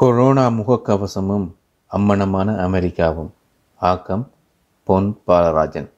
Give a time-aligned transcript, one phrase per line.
[0.00, 1.54] Corona முகக்கவசமும்
[1.90, 3.32] அம்மணமான அமெரிக்காவும்.
[3.76, 4.30] ஆக்கம்
[4.84, 5.90] பொன் பாலராஜன்.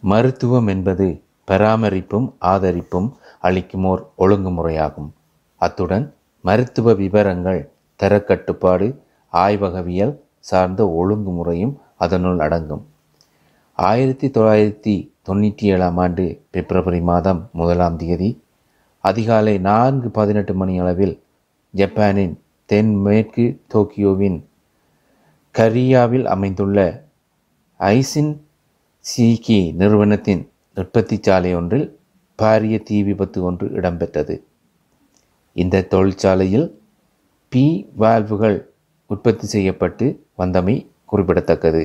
[0.00, 3.12] மருத்துவம் என்பது பராமரிப்பும் ஆதரிப்பும்
[3.42, 5.10] அளிக்குமோர் ஒழுங்குமுறையாகும்.
[5.56, 7.72] அத்துடன் மருத்துவ விவரங்கள்
[8.02, 8.98] தரக்கட்டுப்பாடு
[9.30, 12.86] ஆய்வகவியல் சார்ந்த ஒழுங்குமுறையும் அதனுள் அடங்கும்.
[13.72, 18.42] ஆயிரத்தி தொள்ளாயிரத்தி தொண்ணூற்றி ஏழாம் ஆண்டு பிப்ரவரி மாதம் முதலாம் தேதி
[19.00, 21.22] அதிகாலை நான்கு பதினெட்டு மணி அளவில்
[21.74, 22.34] ஜப்பானின்
[22.66, 24.38] தென்மேற்கு டோக்கியோவின்
[25.54, 26.78] கரியாவில் அமைந்துள்ள
[27.80, 28.32] ஐசின்
[29.04, 30.42] சீகி நிறுவனத்தின்
[30.74, 31.98] உற்பத்தி சாலை ஒன்றில்
[32.42, 34.42] பாரிய தீ விபத்து ஒன்று இடம்பெற்றது.
[35.52, 36.66] இந்த தொழிற்சாலையில்
[37.48, 37.64] பி
[37.96, 38.58] வால்வுகள்
[39.06, 40.06] உற்பத்தி செய்யப்பட்டு
[40.38, 41.82] வந்தமை குறிப்பிடத்தக்கது.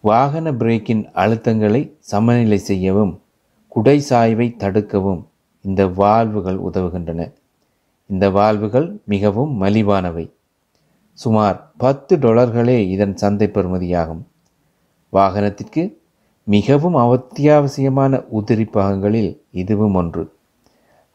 [0.00, 3.14] வாகன பிரேக்கின் அழுத்தங்களை சமநிலை செய்யவும்
[3.68, 5.22] குடை சாய்வை தடுக்கவும்
[5.64, 7.22] இந்த வால்வுகள் உதவுகின்றன.
[8.06, 10.30] இந்த வால்வுகள் மிகவும் மலிவானவை.
[11.12, 14.22] சுமார் பத்து டாலர்களே இதன் சந்தை பெறுமதியாகும்.
[15.12, 15.96] வாகனத்திற்கு
[16.44, 20.32] மிகவும் அத்தியாவசியமான உதிரி பாகங்களில் இதுவும் ஒன்று.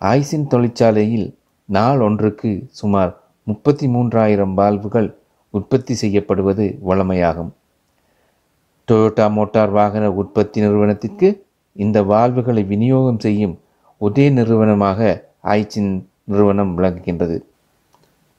[0.02, 5.16] ஐசின் தொழிற்சாலையில் நாள் ஒன்றுக்கு சுமார் முப்பத்தி மூன்றாயிரம் வால்வுகள்
[5.50, 7.52] உற்பத்தி செய்யப்படுவது வழமையாகும்.
[8.88, 13.60] டொயோட்டா மோட்டார் வாகன உற்பத்தி நிறுவனத்திற்கு இந்த வால்வுகளை விநியோகம் செய்யும்
[13.98, 17.38] ஒரே நிறுவனமாக ஐச்சின் நிறுவனம் விளங்குகின்றது.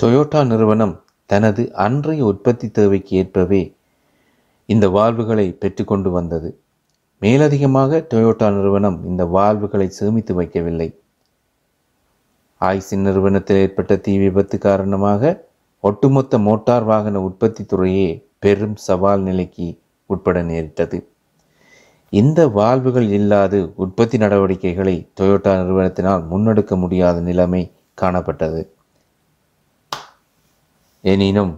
[0.00, 0.94] டொயோட்டா நிறுவனம்
[1.30, 3.62] தனது அன்றைய உற்பத்தி தேவைக்கு ஏற்பவே
[4.68, 6.50] இந்த வால்வுகளை பெற்றுக்கொண்டு வந்தது.
[7.22, 10.88] மேலதிகமாக டொயோட்டா நிறுவனம் இந்த வால்வுகளை சேமித்து வைக்கவில்லை.
[12.60, 15.32] ஆய்சின் நிறுவனத்தில் ஏற்பட்ட தீ விபத்து காரணமாக
[15.84, 19.68] ஒட்டுமொத்த மோட்டார் வாகன உற்பத்தி துறையே பெரும் சவால் நிலைக்கு
[20.10, 20.98] உட்பட நேரிட்டது.
[22.12, 27.62] இந்த வால்வுகள் இல்லாது உற்பத்தி நடவடிக்கைகளை டொயோட்டா நிறுவனத்தினால் முன்னெடுக்க முடியாத நிலைமை
[27.98, 28.60] காணப்பட்டது.
[31.04, 31.52] எனினும்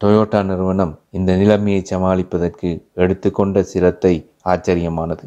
[0.00, 2.68] டொயோட்டா நிறுவனம் இந்த நிலைமையை சமாளிப்பதற்கு
[3.02, 4.14] எடுத்துக்கொண்ட சிரத்தை
[4.52, 5.24] ஆச்சரியமானது.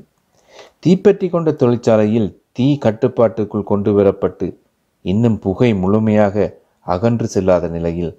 [0.84, 4.48] தீப்பற்றி கொண்ட தொழிற்சாலையில் தீ கட்டுப்பாட்டுக்குள் கொண்டு வரப்பட்டு
[5.06, 6.36] இன்னும் புகை முழுமையாக
[6.94, 8.14] அகன்று செல்லாத நிலையில்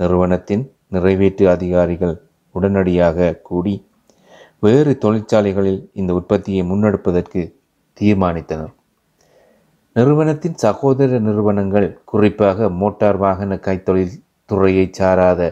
[0.00, 0.64] நிறுவனத்தின்
[0.94, 2.14] நிறைவேற்று அதிகாரிகள்
[2.54, 3.74] உடனடியாக கூடி
[4.64, 7.42] வேறு தொழிற்சாலைகளில் இந்த உற்பத்தியை முன்னெடுப்பதற்கு
[8.00, 8.72] தீர்மானித்தனர்.
[9.96, 14.14] நிறுவனத்தின் சகோதர நிறுவனங்கள் குறிப்பாக மோட்டார் வாகன கைத்தொழில்
[14.48, 15.42] துறையை சாராத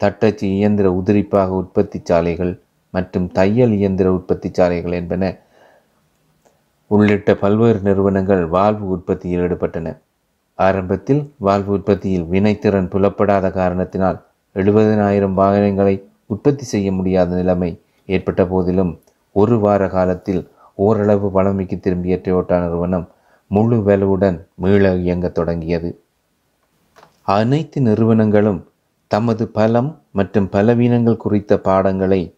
[0.00, 2.52] தட்டச்சு இயந்திர உதிரிப்பாக உற்பத்தி சாலைகள்
[2.94, 5.24] மற்றும் தையல் இயந்திர உற்பத்தி சாலைகள் என்பன
[6.90, 9.88] உள்ளிட்ட பல்வேறு நிறுவனங்கள் வாழ்வு உற்பத்தியில் ஈடுபட்டன.
[10.58, 14.18] ஆரம்பத்தில் வாழ்வு உற்பத்தியில் வினைத்திறன் புலப்படாத காரணத்தினால்
[14.56, 15.94] எழுபதனாயிரம் வாகனங்களை
[16.26, 17.70] உற்பத்தி செய்ய முடியாத நிலைமை
[18.08, 18.92] ஏற்பட்ட போதிலும்
[19.36, 20.42] ஒரு வார காலத்தில்
[20.78, 23.06] ஓரளவு வளமைக்கு திரும்பிய டொயோட்டா நிறுவனம்
[23.52, 26.00] முழு வலுவுடன் மீள இயங்கத் தொடங்கியது.
[27.22, 28.68] அனைத்து நிறுவனங்களும்
[29.06, 32.34] தமது பலம் மற்றும் பலவீனங்கள் குறித்த பாடங்களை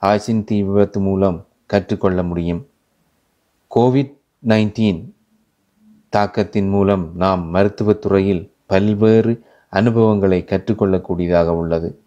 [0.00, 2.66] ஆசின் தீ விபத்து மூலம் கற்றுக்கொள்ள முடியும்.
[3.74, 4.12] கோவிட்
[4.46, 5.10] நைன்டீன்
[6.08, 12.00] தாக்கத்தின் மூலம் நாம் மருத்துவத்துறையில் பல்வேறு அனுபவங்களை கற்றுக்கொள்ளக்கூடியதாக உள்ளது.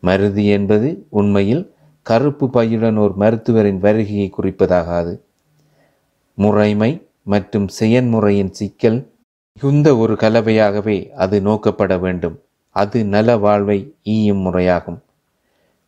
[0.00, 5.20] மருதி என்பது உண்மையில் கருப்பு பையுடன் ஒரு மருத்துவரின் வருகையை குறிப்பதாகாது.
[6.34, 8.98] முறைமை மற்றும் செயன்முறையின் சிக்கல்
[9.52, 12.36] மிகுந்த ஒரு கலவையாகவே அது நோக்கப்பட வேண்டும்.
[12.76, 14.98] அது நல வாழ்வை ஈயும் முறையாகும்.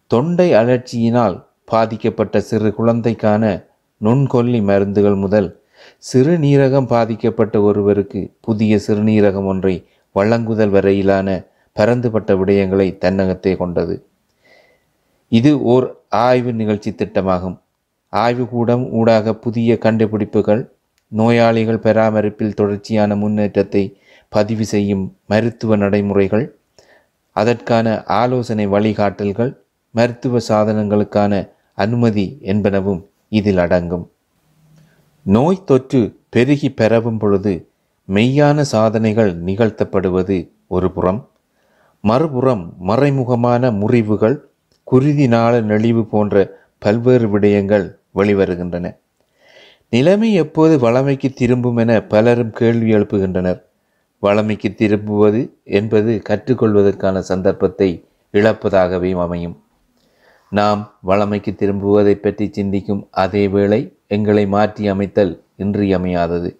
[0.06, 3.64] தொண்டை அழற்சியினால் பாதிக்கப்பட்ட சிறு குழந்தைக்கான
[4.04, 5.48] நுண்கொல்லி மருந்துகள் முதல்
[6.12, 9.74] சிறுநீரகம் பாதிக்கப்பட்ட ஒருவருக்கு புதிய சிறுநீரகம் ஒன்றை
[10.12, 13.96] வழங்குதல் வரையிலான பரந்துபட்ட விடயங்களை தன்னகத்தே கொண்டது.
[15.28, 17.58] இது ஓர் ஆய்வு நிகழ்ச்சி திட்டமாகும்.
[18.12, 20.62] ஆய்வுகூடம் ஊடாக புதிய கண்டுபிடிப்புகள்
[21.08, 26.54] நோயாளிகள் பராமரிப்பில் தொடர்ச்சியான முன்னேற்றத்தை பதிவு செய்யும் மருத்துவ நடைமுறைகள்
[27.32, 29.56] அதற்கான ஆலோசனை வழிகாட்டல்கள்
[29.90, 34.10] மருத்துவ சாதனங்களுக்கான அனுமதி என்பனவும் இதில் அடங்கும்.
[35.22, 37.68] நோய் தொற்று பெருகி பெறவும் பொழுது
[38.08, 41.28] மெய்யான சாதனைகள் நிகழ்த்தப்படுவது ஒரு புறம்.
[42.00, 44.36] மறுபுறம் மறைமுகமான முறிவுகள்
[44.84, 48.96] குருதி நாள நெளிவு போன்ற பல்வேறு விடயங்கள் வெளிவருகின்றன.
[49.92, 53.60] நிலைமை எப்போது வளமைக்கு திரும்பும் என பலரும் கேள்வி எழுப்புகின்றனர்.
[54.18, 59.56] வளமைக்கு திரும்புவது என்பது கற்றுக்கொள்வதற்கான சந்தர்ப்பத்தை இழப்பதாகவே அமையும்.
[60.50, 66.50] நாம் வளமைக்கு திரும்புவதை பற்றி சிந்திக்கும் அதே வேளை எங்களை மாற்றி அமைத்தல் இன்றியமையாதது.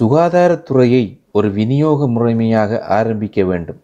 [0.00, 3.80] சுகாதாரத்துறையை ஒரு விநியோக முறைமையாக ஆரம்பிக்க வேண்டும்.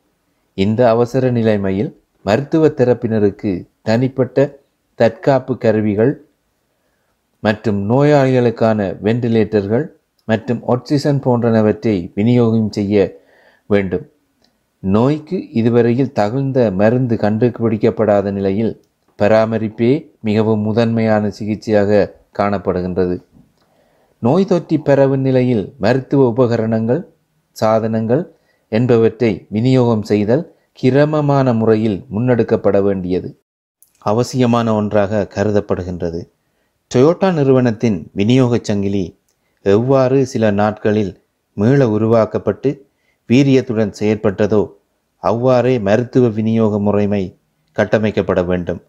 [0.55, 1.91] இந்த அவசர நிலைமையில்
[2.23, 4.61] மருத்துவ தரப்பினருக்கு தனிப்பட்ட
[4.94, 6.12] தற்காப்பு கருவிகள்
[7.43, 9.85] மற்றும் நோயாளிகளுக்கான வெண்டிலேட்டர்கள்
[10.29, 12.97] மற்றும் ஆக்சிஜன் போன்றனவற்றை விநியோகம் செய்ய
[13.71, 14.05] வேண்டும்.
[14.83, 18.73] நோய்க்கு இதுவரையில் தகுந்த மருந்து கண்டுபிடிக்கப்படாத நிலையில்
[19.19, 19.93] பராமரிப்பே
[20.29, 22.09] மிகவும் முதன்மையான சிகிச்சையாக
[22.39, 23.17] காணப்படுகின்றது.
[24.23, 27.03] நோய் தொற்றி பரவும் நிலையில் மருத்துவ உபகரணங்கள்
[27.56, 28.23] சாதனங்கள்
[28.73, 30.44] என்பவற்றை விநியோகம் செய்தல்
[30.79, 33.29] கிரமமான முறையில் முன்னெடுக்கப்பட வேண்டியது
[34.11, 36.21] அவசியமான ஒன்றாக கருதப்படுகின்றது.
[36.94, 39.21] டொயோட்டா நிறுவனத்தின் விநியோகச் சங்கிலி
[39.62, 41.25] எவ்வாறு சில நாட்களில்
[41.55, 42.89] மீள உருவாக்கப்பட்டு
[43.29, 44.73] வீரியத்துடன் செயற்பட்டதோ
[45.17, 47.39] அவ்வாறே மருத்துவ விநியோக முறைமை
[47.73, 48.83] கட்டமைக்கப்பட வேண்டும்.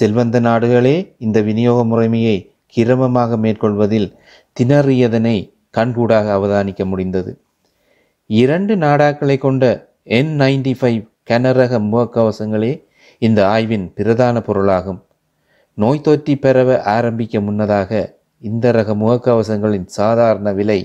[0.00, 4.16] செல்வந்த நாடுகளே இந்த விநியோக முறைமையை கிரமமாக மேற்கொள்வதில்
[4.60, 5.36] திணறியதனை
[5.70, 7.40] கண்கூடாக அவதானிக்க முடிந்தது.
[8.26, 11.00] இரண்டு நாடாக்களை கொண்ட என் நைன்டி ஃபைவ்
[11.30, 12.86] கனரக முகக்கவசங்களே
[13.18, 15.05] இந்த ஆய்வின் பிரதான பொருளாகும்.
[15.78, 17.90] நோய் தொற்றி பெறவ ஆரம்பிக்க முன்னதாக
[18.42, 20.78] இந்த ரக முகக்கவசங்களின் சாதாரண விலை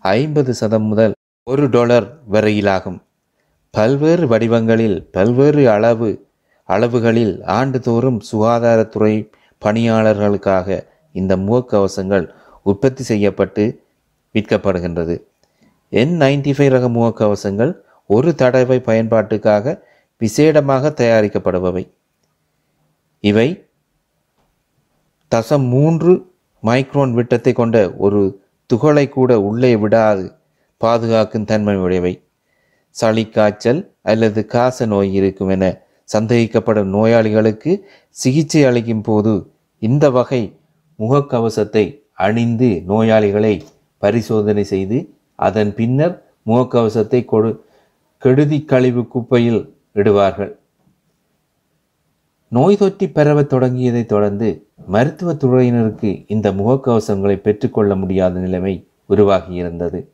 [0.00, 1.12] ஐம்பது சதம் முதல்
[1.46, 2.98] ஒரு டாலர் வரையிலாகும்.
[3.70, 6.10] பல்வேறு வடிவங்களில் பல்வேறு அளவு
[6.68, 9.14] அளவுகளில் ஆண்டுதோறும் சுகாதாரத்துறை
[9.62, 10.80] பணியாளர்களுக்காக
[11.12, 12.26] இந்த முகக்கவசங்கள்
[12.62, 13.64] உற்பத்தி செய்யப்பட்டு
[14.34, 15.16] விற்கப்படுகின்றது.
[15.88, 17.74] என் நைன்டி ஃபைவ் ரக முகக்கவசங்கள்
[18.06, 19.80] ஒரு தடவை பயன்பாட்டுக்காக
[20.20, 21.84] விசேடமாக தயாரிக்கப்படுபவை.
[23.20, 23.48] இவை
[25.32, 26.12] தசம் மூன்று
[26.62, 28.22] மைக்ரோன் விட்டத்தை கொண்ட ஒரு
[28.70, 30.26] துகளை கூட உள்ளே விடாது.
[30.76, 32.12] பாதுகாக்கும் தன்மை உடையவை.
[32.96, 35.64] சளி காய்ச்சல் அல்லது காச நோய் இருக்கும் என
[36.08, 37.72] சந்தேகிக்கப்படும் நோயாளிகளுக்கு
[38.16, 39.32] சிகிச்சை அளிக்கும் போது
[39.78, 40.42] இந்த வகை
[40.98, 41.84] முகக்கவசத்தை
[42.26, 43.54] அணிந்து நோயாளிகளை
[44.02, 44.98] பரிசோதனை செய்து
[45.34, 46.14] அதன் பின்னர்
[46.46, 47.50] முகக்கவசத்தை கொடு
[48.22, 49.62] கெடுதி கழிவு குப்பையில்
[49.94, 50.52] இடுவார்கள்.
[52.52, 60.06] நோய் தொற்றி பரவத் தொடங்கியதைத் தொடர்ந்து மருத்துவத் துறையினருக்கு இந்த முகக்கவசங்களை பெற்றுக்கொள்ள முடியாத நிலைமை உருவாகியிருந்தது.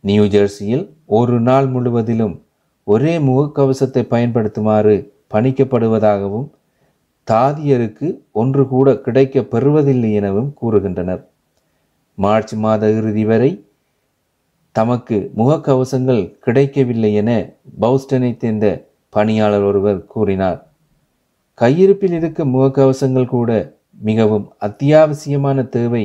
[0.00, 2.42] நியூ ஜெர்சியில் ஒரு நாள் முழுவதிலும்
[2.84, 6.48] ஒரே முகக்கவசத்தை பயன்படுத்துமாறு பணிக்கப்படுவதாகவும்
[7.30, 11.24] தாதியருக்கு ஒன்று கூட கிடைக்க பெறுவதில்லை எனவும் கூறுகின்றனர்.
[12.14, 13.64] மார்ச் மாத இறுதி வரை
[14.72, 20.69] தமக்கு முகக்கவசங்கள் கிடைக்கவில்லை என பவுஸ்டனைச் சேர்ந்த பணியாளர் ஒருவர் கூறினார்.
[21.60, 23.50] கையிருப்பில் இருக்கும் முகக்கவசங்கள் கூட
[24.08, 26.04] மிகவும் அத்தியாவசியமான தேவை.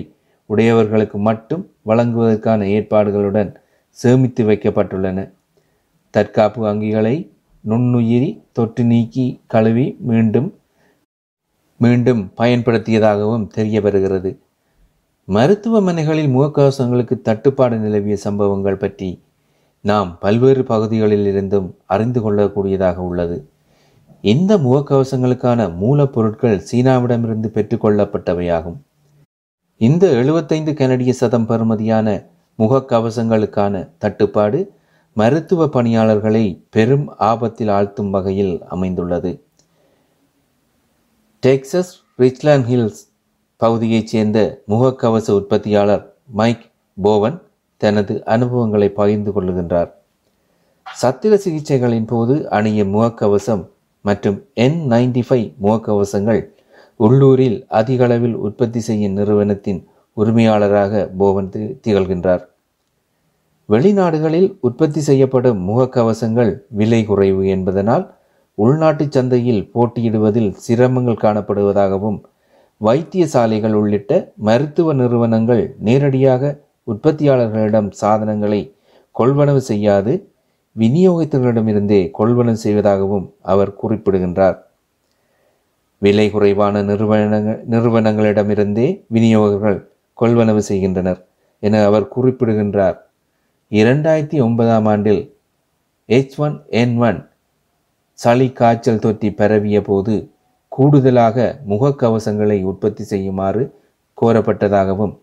[0.49, 3.51] உடையவர்களுக்கு மட்டும் வழங்குவதற்கான ஏற்பாடுகளுடன்
[3.97, 5.19] சேமித்து வைக்கப்பட்டுள்ளன.
[6.13, 7.15] தற்காப்பு அங்கிகளை
[7.63, 10.49] நுண்ணுயிரி தொற்று நீக்கி கழுவி மீண்டும்
[11.79, 14.29] மீண்டும் பயன்படுத்தியதாகவும் தெரிய வருகிறது
[15.27, 19.09] மருத்துவமனைகளில் முகக்கவசங்களுக்கு தட்டுப்பாடு நிலவிய சம்பவங்கள் பற்றி
[19.85, 23.37] நாம் பல்வேறு பகுதிகளில் இருந்தும் அறிந்து கொள்ளக்கூடியதாக உள்ளது.
[24.31, 28.77] இந்த முகக்கவசங்களுக்கான மூலப்பொருட்கள் சீனாவிடமிருந்து பெற்றுக்கொள்ளப்பட்டவையாகும்.
[29.77, 32.25] இந்த எழுபத்தைந்து கனடிய சதம் பெறுமதியான
[32.59, 34.73] முகக்கவசங்களுக்கான தட்டுப்பாடு
[35.13, 39.43] மருத்துவ பணியாளர்களை பெரும் ஆபத்தில் ஆழ்த்தும் வகையில் அமைந்துள்ளது.
[41.45, 43.03] டெக்சஸ் ரிச்லாண்ட் ஹில்ஸ்
[43.57, 47.41] பகுதியைச் சேர்ந்த முகக்கவச உற்பத்தியாளர் மைக் போவன்
[47.77, 49.91] தனது அனுபவங்களை பகிர்ந்து கொள்ளுகின்றார்.
[51.01, 53.73] சத்திர சிகிச்சைகளின் போது அணிய முகக்கவசம்
[54.05, 56.41] மற்றும் என் நைன்டி ஃபைவ் முகக்கவசங்கள்
[56.99, 59.79] உள்ளூரில் அதிக அளவில் உற்பத்தி செய்யும் நிறுவனத்தின்
[60.17, 62.43] உரிமையாளராக போவன் தி- திகழ்கின்றார்.
[63.69, 68.05] வெளிநாடுகளில் உற்பத்தி செய்யப்படும் முகக்கவசங்கள் விலை குறைவு என்பதனால்
[68.57, 72.19] உள்நாட்டு சந்தையில் போட்டியிடுவதில் சிரமங்கள் காணப்படுவதாகவும்
[72.81, 76.43] வைத்தியசாலைகள் உள்ளிட்ட மருத்துவ நிறுவனங்கள் நேரடியாக
[76.87, 78.61] உற்பத்தியாளர்களிடம் சாதனங்களை
[79.15, 80.13] கொள்வனவு செய்யாது
[80.79, 84.57] விநியோகித்தவர்களிடமிருந்தே கொள்வனவு செய்வதாகவும் அவர் குறிப்பிடுகின்றார்.
[86.01, 89.79] விலை குறைவான நிறுவனங்கள் நிறுவனங்களிடமிருந்தே விநியோகர்கள்
[90.21, 91.21] கொள்வனவு செய்கின்றனர்
[91.59, 92.97] என அவர் குறிப்பிடுகின்றார்.
[93.71, 95.21] இரண்டாயிரத்தி ஒன்பதாம் ஆண்டில்
[96.05, 97.29] எச் ஒன் என் ஒன்
[98.19, 100.15] சளி காய்ச்சல் தொற்றி பரவிய போது
[100.67, 103.63] கூடுதலாக முகக்கவசங்களை உற்பத்தி செய்யுமாறு
[104.21, 105.13] கோரப்பட்டதாகவும்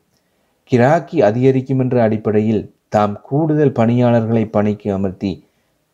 [0.71, 5.47] கிராக்கி அதிகரிக்கும் என்ற அடிப்படையில் தாம் கூடுதல் பணியாளர்களை பணிக்கு அமர்த்தி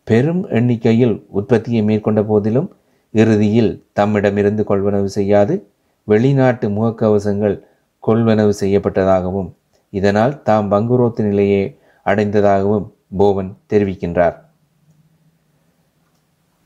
[0.05, 2.69] பெரும் எண்ணிக்கையில் உற்பத்தியை மேற்கொண்ட போதிலும்
[3.13, 5.55] இறுதியில் தம்மிடமிருந்து கொள்வனவு செய்யாது
[6.05, 7.63] வெளிநாட்டு முகக்கவசங்கள்
[8.03, 9.49] கொள்வனவு செய்யப்பட்டதாகவும்
[9.91, 11.77] இதனால் தாம் பங்குரோத்து நிலையை
[12.07, 12.87] அடைந்ததாகவும்
[13.17, 14.37] போவன் தெரிவிக்கின்றார்.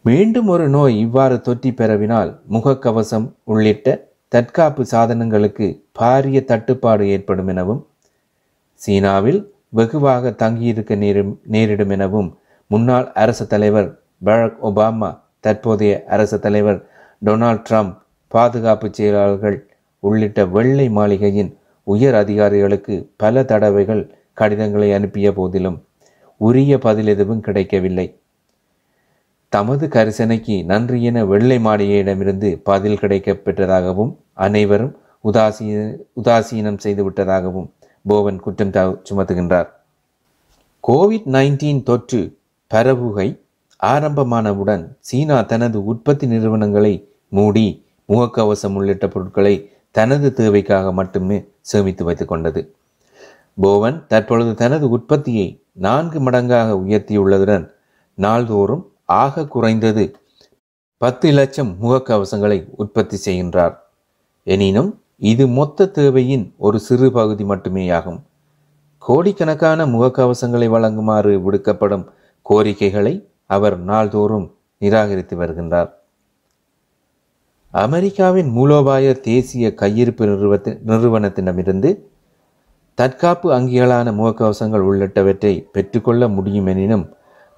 [0.05, 3.89] மீண்டும் ஒரு நோய் இவ்வாறு தொற்றி பெறவினால் முகக்கவசம் உள்ளிட்ட
[4.29, 5.67] தற்காப்பு சாதனங்களுக்கு
[6.01, 7.83] பாரிய தட்டுப்பாடு ஏற்படும் எனவும்
[8.81, 9.41] சீனாவில்
[9.73, 12.39] வெகுவாக தங்கியிருக்க நேரும் நேரிடும் எனவும்
[12.71, 13.89] முன்னாள் அரச தலைவர்
[14.25, 15.11] பராக் ஒபாமா
[15.41, 16.81] தற்போதைய அரச தலைவர்
[17.25, 17.95] டொனால்ட் ட்ரம்ப்
[18.29, 19.57] பாதுகாப்பு செயலாளர்கள்
[20.01, 21.51] உள்ளிட்ட வெள்ளை மாளிகையின்
[21.87, 24.03] உயர் அதிகாரிகளுக்கு பல தடவைகள்
[24.33, 25.79] கடிதங்களை அனுப்பிய போதிலும்
[26.41, 28.07] உரிய பதில் எதுவும் கிடைக்கவில்லை.
[29.49, 35.81] தமது கரிசனைக்கு நன்றி என வெள்ளை மாளிகையிடமிருந்து பதில் கிடைக்கப்பெற்றதாகவும் அனைவரும் உதாசீன
[36.23, 37.69] உதாசீனம் செய்துவிட்டதாகவும்
[38.03, 39.69] போவன் குற்றம் சுமத்துகின்றார்.
[40.89, 42.39] கோவிட் நைன்டீன் தொற்று
[42.75, 43.41] பரவுகை
[43.83, 52.75] ஆரம்பமானவுடன் சீனா தனது உற்பத்தி நிறுவனங்களை மூடி முகக்கவசம் உள்ளிட்ட பொருட்களை தனது தேவைக்காக மட்டுமே சேமித்து வைத்துக் கொண்டது.
[53.61, 57.71] போவன் தற்பொழுது தனது உற்பத்தியை நான்கு மடங்காக உயர்த்தியுள்ளதுடன்
[58.15, 60.17] நாள்தோறும் ஆக குறைந்தது
[60.97, 63.77] பத்து லட்சம் முகக்கவசங்களை உற்பத்தி செய்கின்றார்.
[64.45, 68.21] எனினும் இது மொத்த தேவையின் ஒரு சிறு பகுதி மட்டுமேயாகும்.
[68.99, 72.05] கோடிக்கணக்கான முகக்கவசங்களை வழங்குமாறு விடுக்கப்படும்
[72.47, 73.13] கோரிக்கைகளை
[73.47, 74.47] அவர் நாள்தோறும்
[74.79, 75.91] நிராகரித்து வருகின்றார்.
[77.71, 81.91] அமெரிக்காவின் மூலோபாய தேசிய கையிருப்பு நிறுவத்து நிறுவனத்திடமிருந்து
[82.95, 87.07] தற்காப்பு அங்கிகளான முகக்கவசங்கள் உள்ளிட்டவற்றை பெற்றுக்கொள்ள முடியும் எனினும்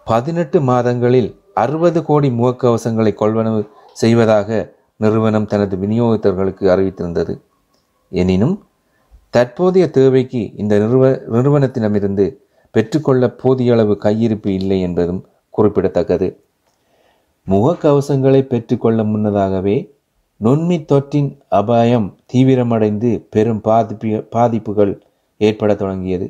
[0.04, 7.32] பதினெட்டு மாதங்களில் அறுபது கோடி முகக்கவசங்களை கொள்வனவு செய்வதாக நிறுவனம் தனது விநியோகத்தர்களுக்கு அறிவித்திருந்தது.
[8.20, 8.56] எனினும்
[9.30, 11.04] தற்போதைய தேவைக்கு இந்த நிறுவ
[11.34, 12.26] நிறுவனத்திடமிருந்து
[12.74, 15.20] பெற்றுக்கொள்ள போதிய அளவு கையிருப்பு இல்லை என்பதும்
[15.54, 16.28] குறிப்பிடத்தக்கது.
[17.46, 19.76] முகக்கவசங்களை பெற்றுக்கொள்ள முன்னதாகவே
[20.40, 24.92] நுண்மி தொற்றின் அபாயம் தீவிரமடைந்து பெரும் பாதிப்பு பாதிப்புகள்
[25.40, 26.26] ஏற்பட தொடங்கியது.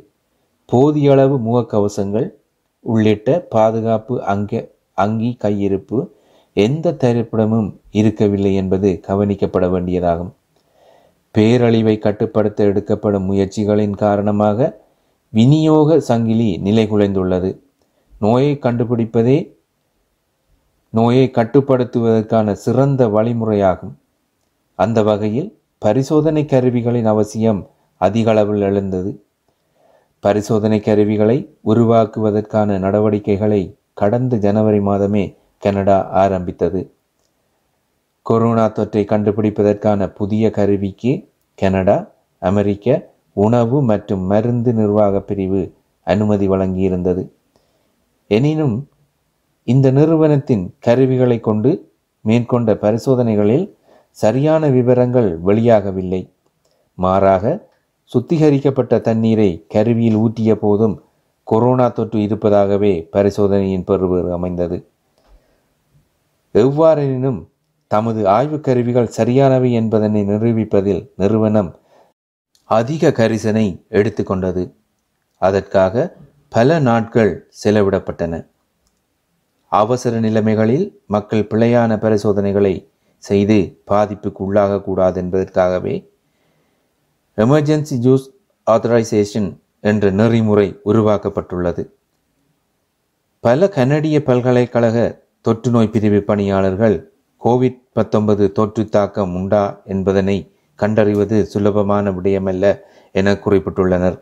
[0.69, 2.27] போதிய அளவு முகக்கவசங்கள்
[2.85, 4.53] உள்ளிட்ட பாதுகாப்பு அங்க
[4.99, 5.99] அங்கி கையிருப்பு
[6.57, 10.33] எந்த தரப்பிடமும் இருக்கவில்லை என்பது கவனிக்கப்பட வேண்டியதாகும்.
[11.39, 14.83] பேரழிவை கட்டுப்படுத்த எடுக்கப்படும் முயற்சிகளின் காரணமாக
[15.31, 17.61] விநியோக சங்கிலி நிலைகுலைந்துள்ளது.
[18.19, 19.53] நோயை கண்டுபிடிப்பதே
[20.91, 23.95] நோயை கட்டுப்படுத்துவதற்கான சிறந்த வழிமுறையாகும்.
[24.75, 29.25] அந்த வகையில் பரிசோதனை கருவிகளின் அவசியம் அதிகளவில் எழுந்தது.
[30.21, 36.94] பரிசோதனை கருவிகளை உருவாக்குவதற்கான நடவடிக்கைகளை கடந்த ஜனவரி மாதமே கனடா ஆரம்பித்தது.
[38.25, 47.31] கொரோனா தொற்றை கண்டுபிடிப்பதற்கான புதிய கருவிக்கு கனடா அமெரிக்க உணவு மற்றும் மருந்து நிர்வாக பிரிவு அனுமதி வழங்கியிருந்தது.
[48.27, 48.89] எனினும்
[49.65, 53.77] இந்த நிறுவனத்தின் கருவிகளை கொண்டு மேற்கொண்ட பரிசோதனைகளில்
[54.11, 56.31] சரியான விவரங்கள் வெளியாகவில்லை.
[56.95, 57.69] மாறாக
[58.05, 61.03] சுத்திகரிக்கப்பட்ட தண்ணீரை கருவியில் ஊற்றிய போதும்
[61.43, 64.89] கொரோனா தொற்று இருப்பதாகவே பரிசோதனையின் பெறுவர் அமைந்தது.
[66.55, 67.53] எவ்வாறெனினும்
[67.95, 71.71] தமது ஆய்வு கருவிகள் சரியானவை என்பதனை நிரூபிப்பதில் நிறுவனம்
[72.65, 74.63] அதிக கரிசனை எடுத்துக்கொண்டது.
[75.41, 76.17] அதற்காக
[76.49, 77.33] பல நாட்கள்
[77.65, 78.35] செலவிடப்பட்டன.
[79.73, 82.75] அவசர நிலைமைகளில் மக்கள் பிழையான பரிசோதனைகளை
[83.19, 83.59] செய்து
[83.91, 85.95] பாதிப்புக்கு உள்ளாகக்கூடாது என்பதற்காகவே
[87.37, 88.27] எமர்ஜென்சி ஜூஸ்
[88.71, 89.49] ஆத்தரைசேஷன்
[89.81, 91.83] என்ற நெறிமுறை உருவாக்கப்பட்டுள்ளது.
[93.41, 94.99] பல கனடிய பல்கலைக்கழக
[95.41, 96.97] தொற்று நோய் பிரிவு பணியாளர்கள்
[97.45, 102.81] கோவிட் பத்தொன்பது தொற்று தாக்கம் உண்டா என்பதனை கண்டறிவது சுலபமான விடயமல்ல
[103.13, 104.21] என குறிப்பிட்டுள்ளனர்.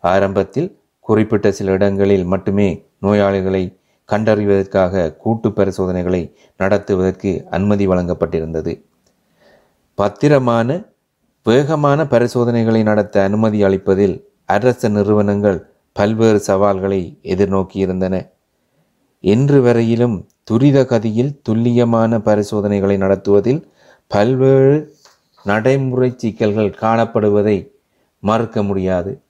[0.00, 3.76] ஆரம்பத்தில் குறிப்பிட்ட சில இடங்களில் மட்டுமே நோயாளிகளை
[4.12, 8.84] கண்டறிவதற்காக கூட்டு பரிசோதனைகளை நடத்துவதற்கு அனுமதி வழங்கப்பட்டிருந்தது.
[9.94, 10.68] பத்திரமான
[11.42, 15.58] வேகமான பரிசோதனைகளை நடத்த அனுமதி அளிப்பதில் அரச நிறுவனங்கள்
[15.92, 18.30] பல்வேறு சவால்களை எதிர்நோக்கியிருந்தன.
[19.20, 23.68] இன்று வரையிலும் துரித கதியில் துல்லியமான பரிசோதனைகளை நடத்துவதில்
[24.06, 24.96] பல்வேறு
[25.44, 27.70] நடைமுறை சிக்கல்கள் காணப்படுவதை
[28.20, 29.20] மறுக்க முடியாது.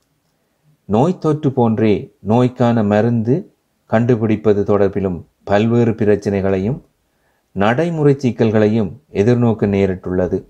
[0.84, 3.52] நோய் தொற்று போன்றே நோய்க்கான மருந்து
[3.86, 6.82] கண்டுபிடிப்பது தொடர்பிலும் பல்வேறு பிரச்சனைகளையும்
[7.52, 10.44] நடைமுறை சிக்கல்களையும் எதிர்நோக்க நேரிட்டுள்ளது.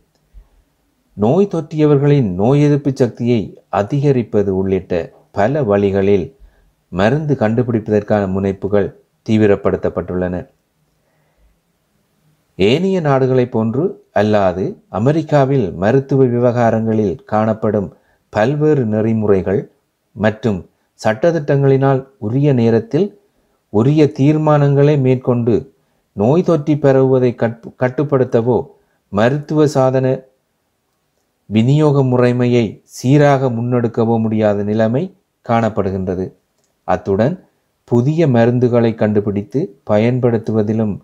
[1.14, 6.36] நோய் தொற்றியவர்களின் நோய் எதிர்ப்பு சக்தியை அதிகரிப்பது உள்ளிட்ட பல வழிகளில்
[6.88, 10.34] மருந்து கண்டுபிடிப்பதற்கான முனைப்புகள் தீவிரப்படுத்தப்பட்டுள்ளன.
[12.58, 13.84] ஏனைய நாடுகளைப் போன்று
[14.20, 14.64] அல்லாது
[14.98, 17.88] அமெரிக்காவில் மருத்துவ விவகாரங்களில் காணப்படும்
[18.32, 19.60] பல்வேறு நெறிமுறைகள்
[20.16, 20.60] மற்றும்
[21.00, 23.06] சட்டத்திட்டங்களினால் உரிய நேரத்தில்
[23.72, 25.54] உரிய தீர்மானங்களை மேற்கொண்டு
[26.16, 27.30] நோய் தொற்றி பரவுவதை
[27.82, 28.58] கட்டுப்படுத்தவோ
[29.12, 30.06] மருத்துவ சாதன
[31.50, 32.66] விநியோக முறைமையை
[32.96, 35.02] சீராக முன்னெடுக்கவோ முடியாத நிலைமை
[35.48, 36.26] காணப்படுகின்றது.
[36.88, 37.34] அத்துடன்
[37.90, 39.60] புதிய மருந்துகளை கண்டுபிடித்து
[39.90, 40.94] பயன்படுத்துவதிலும்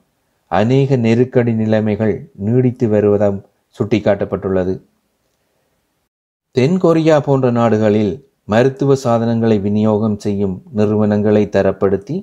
[0.50, 2.14] அநேக நெருக்கடி நிலைமைகள்
[2.46, 3.38] நீடித்து வருவதும்
[3.76, 4.74] சுட்டிக்காட்டப்பட்டுள்ளது.
[6.56, 12.16] தென்கொரியா போன்ற நாடுகளில் மருத்துவ சாதனங்களை விநியோகம் செய்யும் நிறுவனங்களை தரப்படுத்தி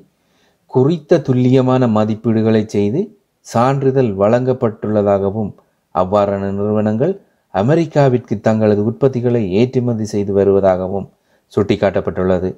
[0.65, 3.01] குறித்த துல்லியமான மதிப்பீடுகளை செய்து
[3.41, 5.51] சான்றிதழ் வழங்கப்பட்டுள்ளதாகவும்
[5.95, 7.13] அவ்வாறான நிறுவனங்கள்
[7.53, 11.07] அமெரிக்காவிற்கு தங்களது உற்பத்திகளை ஏற்றுமதி செய்து வருவதாகவும்
[11.53, 12.49] சுட்டிக்காட்டப்பட்டுள்ளது.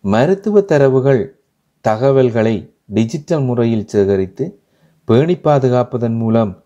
[0.00, 1.36] மருத்துவ தரவுகள்
[1.80, 4.60] தகவல்களை டிஜிட்டல் முறையில் சேகரித்து
[5.04, 6.64] பேணி பாதுகாப்பதன் மூலம்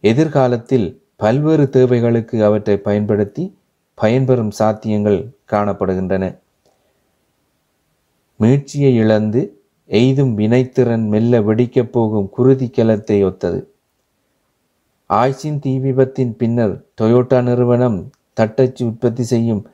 [0.00, 3.58] எதிர்காலத்தில் பல்வேறு தேவைகளுக்கு அவற்றை பயன்படுத்தி
[4.02, 6.38] பயன்பெறும் சாத்தியங்கள் காணப்படுகின்றன.
[8.36, 13.60] மீட்சியை இழந்து எய்தும் வினைத்திறன் மெல்ல வெடிக்கப் போகும் குருதி கலத்தை ஒத்தது.
[15.10, 19.66] ஆய்ச்சின் தீ விபத்தின் பின்னர் டொயோட்டா நிறுவனம் தட்டச்சு உற்பத்தி செய்யும்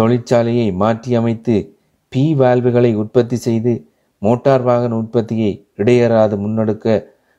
[0.00, 1.75] தொழிற்சாலையை மாற்றியமைத்து
[2.16, 3.72] பி வால்வுகளை உற்பத்தி செய்து
[4.22, 6.94] மோட்டார் வாகன உற்பத்தியை இடையறாது முன்னெடுக்க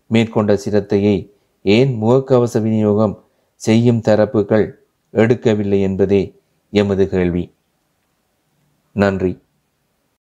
[0.08, 1.16] மேற்கொண்ட சிரத்தையை
[1.66, 3.16] ஏன் முகக்கவச விநியோகம்
[3.62, 4.66] செய்யும் தரப்புகள்
[5.14, 6.22] எடுக்கவில்லை என்பதே
[6.74, 7.44] எமது கேள்வி.
[8.96, 9.32] நன்றி.